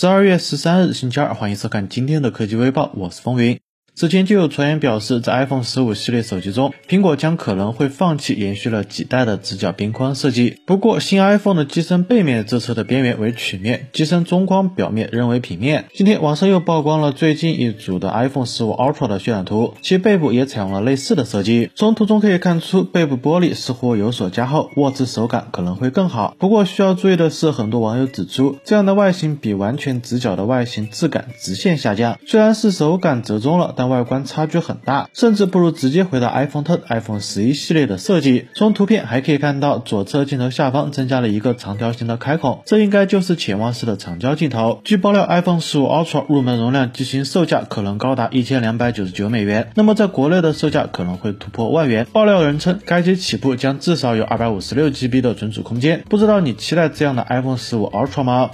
[0.00, 3.58] 十二月十三日星期二，欢迎收看今天的科技微报，我是风云。
[3.98, 10.60] 之前就有传言表示，在 iPhone 十五系列手机中，苹果将可能会放弃延续了几代的直角边框设计。
[10.66, 15.86] 不过，新 iPhone 的机身背面这侧的边缘为曲面，机身中框表面仍为平面。
[15.92, 21.68] 今天网上又曝光了最近一组的 iPhone 十五 Ultra 的渲染图，其背部也采用了类似的设计。
[21.74, 26.36] 从图中可以看出，背部玻璃似乎有所加厚，握持手感可能会更好。
[26.38, 32.16] 不过需要注意的是，很多网友指出，这样的外形比完全直角的外形质感直线下降。
[32.28, 38.46] 虽然是手感折中了，但外观差距很大，甚至不如直接回到 iPhone Ten、iPhone 十一系列的设计。
[38.54, 44.80] 从图片还可以看到，左侧镜头下方增加了一个长条形的开孔，这应该就是潜望式的长焦镜头。
[44.84, 52.06] 据爆料，iPhone 十五 Ultra 入门容量机型售价可能高达一千两百九十九美元，那么在国内的售价可能会突破万元。
[52.12, 56.04] 爆料人称，该机起步将至少有二百五十六 GB 的存储空间。
[56.08, 58.50] 不知道你期待这样的 iPhone 十五 Ultra 吗？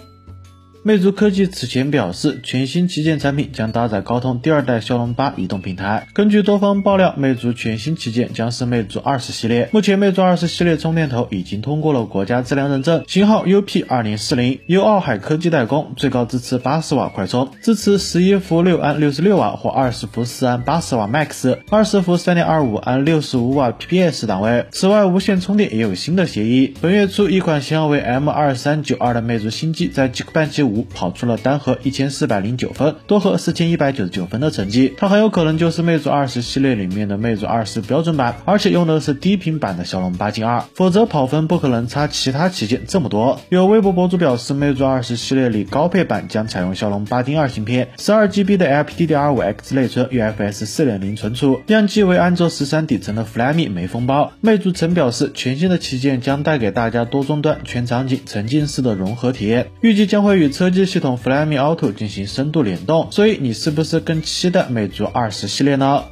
[0.87, 6.09] 魅族科技此前表示，全新旗舰产品将搭载高通第二代骁龙八移动平台。
[6.13, 9.71] 根据多方爆料，魅族全新旗舰将是魅族二十系列。
[9.73, 24.67] 目前，魅族二十系列充电头已经通过了国家质量认证，型号 UP 二零四零，由奥海科技代工，最高支持八十瓦快充，支持十一伏六安六十六瓦或二十伏四安八十瓦 Max，二十伏三点二五安六十五瓦 PPS 档位。
[24.71, 26.75] 此外，无线充电也有新的协议。
[26.83, 34.95] 本月初，一款型号为 M 二三九二的魅族新机在 Geekbench 五跑出了单核一千四百零九分，多核四千一百九十九分的成绩。
[34.97, 43.41] 它很有可能就是魅族二十系列里面的魅族二十标准版，而且用的是低频版的骁龙八 Gen 二，否则跑分不可能差其他旗舰这么多。
[43.51, 54.33] 有微博博主表示，魅族二十系列里高配版将采用骁龙八 Gen 二芯片，十二 GB 的 LPDDR5X 内存，UFS 四点零存储，样机为安卓十三底层的 Flyme 没封包。
[54.41, 61.19] 魅族曾表示，全新的旗舰将带给大家多终端、全场景、沉浸式的融合体验，预计将会与车科技系统。
[61.23, 66.05] Flyme Auto 进行深度联动，所以你是不是更期待魅族二十系列呢？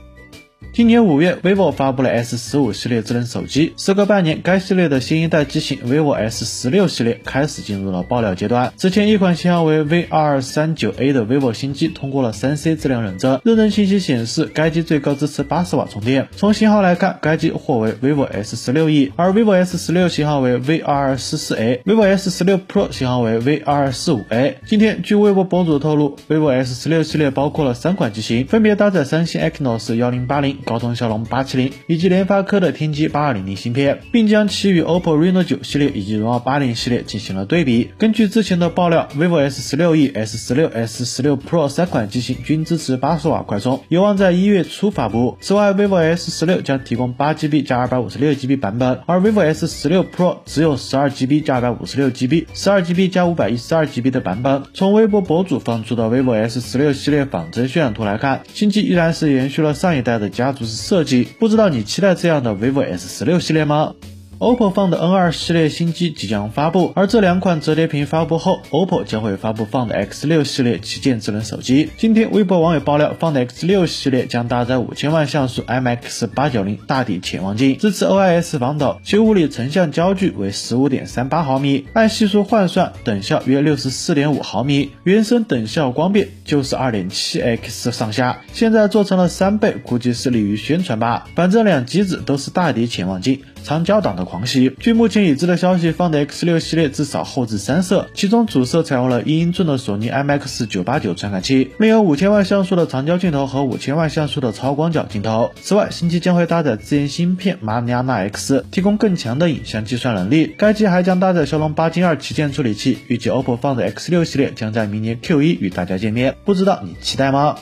[0.75, 3.75] 今年五月，vivo 发布了 S 十五系列智能手机。
[3.77, 8.73] 时隔半年，该系列的新一代机型 vivo S 十六系列开始进入了爆料阶段。
[8.79, 16.29] 此前，一款型号为 V 二二三九 A 的 vivo 新机通过了三 C 质量认证，认证信息显示该机最高支持八十瓦充电。
[16.35, 23.59] 从型号来看，该机或为 vivo S 十六 E，而 vivo S 十六型号为 V 二二四四 A，vivo S 十六 Pro 型号为 V
[23.59, 24.57] 二二四五 A。
[24.67, 30.62] 今天，据微博博主透露，vivo S 十六系列包括了三款机型，分别搭载三星 Exynos 幺零八零。
[30.65, 37.91] 高通骁龙八七零以及联发科的天玑八二零零芯片，并将其与 OPPO Reno 九系列以及荣耀八零系列进行了对比。
[37.99, 45.37] 根据之前的爆料，vivo S 十六 E、S 十六、S 十六 Pro 三款机型均支持八十瓦快充，有望在一月初发布。
[45.41, 53.11] 此外，vivo S 十六将提供八 GB 加二百五十六 GB 版本，而 vivo S 十六 Pro 只有十二 GB 加二百五十六 GB、十二 GB
[53.11, 54.63] 加五百一十二 GB 的版本。
[54.75, 60.52] 从微博博主放出的 vivo S 十六系列仿真渲染图来看，新机依然是延续了上一代的加。
[60.55, 63.95] 就是设计，不知道你期待这样的 vivo S 十六系列吗？
[64.43, 71.91] ？OPPO Find N2 系列新机即将发布，而这两款折叠屏发布后，OPPO 将会发布 Find X6 系列旗舰智能手机。
[71.97, 91.29] 今天，微博网友爆料，Find X6 系列将搭载五千万像素 MX 八九零大底潜望镜，支持 OIS 防抖，其物理成像焦距为十五点三八毫米，按系数换算，等效约六十四点五毫米，原生等效光变就是二点七 x 上下，现在做成了三倍，估计是利于宣传吧。
[91.37, 93.41] 反正两机子都是大底潜望镜。
[93.65, 94.75] 长焦党的狂喜。
[94.81, 105.53] 据目前已知的消息，Find X6 系列至少后置三摄，其中主摄采用了一英寸的索尼 IMX 九八九传感器，另有五千万像素的长焦镜头和五千万像素的超广角镜头。
[105.61, 110.55] 此外，新机将会搭载自研芯片 Mariana X，提供更强的影像计算能力。
[110.57, 112.97] 该机还将搭载骁龙八 Gen 二旗舰处理器。
[113.09, 117.57] 预计 OPPO Find X6 系列将在明年 Q1 与大家见面，不知道你期待吗？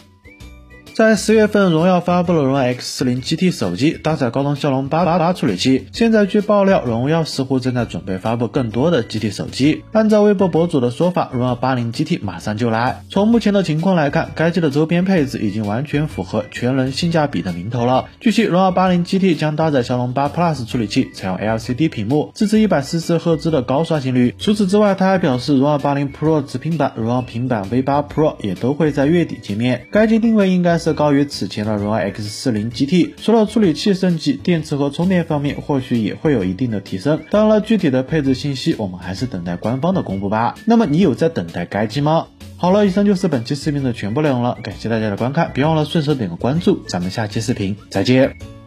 [0.95, 5.87] 在十月份，荣耀发布了荣耀 X40 GT 手机，搭载高通骁龙八八八处理器。
[5.93, 9.85] 现在据爆料，荣耀似乎正在准备发布更多的 GT 手机。
[9.93, 13.03] 按照微博博主的说法，荣耀八零 GT 马上就来。
[13.09, 18.07] 从目前的情况来看，该机的周边配置已经完全符合全能性价比的名头了。
[18.21, 24.35] 据悉，荣耀八零 GT 将搭载骁龙八 Plus 处理器，采用 LCD 屏幕，支持一百四十赫兹的高刷新率。
[24.39, 29.87] 除此之外，他还表示，荣耀八零 Pro 直平板、荣耀平板 V 八 Pro 也都会在月底见面。
[29.91, 30.91] 该机定位应该是。
[31.01, 37.21] 高于此前的荣耀 X40 GT，除了处理器升级，电池和充电方面或许也会有一定的提升。
[37.31, 40.57] 当然了，具体的配置信息我们还是等待官方的公布吧。
[40.67, 42.27] 那么你有在等待该机吗？
[42.59, 48.60] 好了，以上就是本期视频的全部内容了，感谢大家的观看，别忘了顺手点个关注，咱们下期视频再见。